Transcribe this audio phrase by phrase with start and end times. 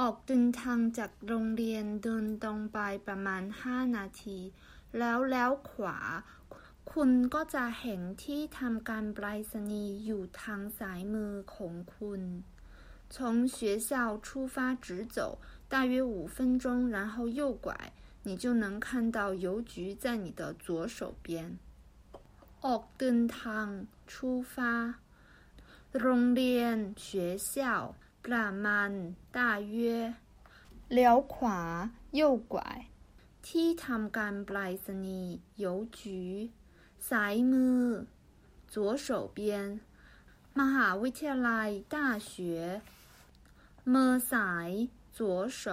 [0.00, 4.38] ออกเดินทางจากโรงเรียนเดินตรงไปประมาณห้านาที
[4.98, 5.98] แล้วแล้วขวา
[6.92, 12.22] คุณก็จะเห็นที่ทำการไปรษณีย์อยู่ทางซ้ายมือของคุณ
[13.14, 13.14] 从
[13.54, 13.56] 学
[13.88, 13.90] 校
[14.26, 14.86] 出发直
[15.16, 15.18] 走
[15.72, 16.64] 大约五分钟
[16.94, 17.68] 然后右拐
[18.26, 21.58] 你就能看到邮局在你的左手边
[22.64, 23.66] ออกเดินทาง
[24.10, 24.14] 出
[24.52, 24.54] 发
[26.00, 27.06] โรงเรียน学
[27.52, 27.56] 校
[28.24, 28.90] ประมาณ
[29.36, 29.38] 大
[29.74, 29.76] 约
[30.92, 31.60] เลี้ยวขวา
[32.18, 32.20] 右
[32.52, 32.56] 拐
[33.46, 35.66] ที่ทำการไปรษณีย์邮
[35.98, 36.00] 局
[37.08, 37.84] ซ้ายมือ
[38.72, 38.74] 左
[39.04, 39.06] 手
[39.36, 39.38] 边
[40.58, 41.96] มหาวิทยาลัย大
[42.30, 42.32] 学
[43.92, 44.70] มือซ้าย
[45.16, 45.18] 左
[45.60, 45.64] 手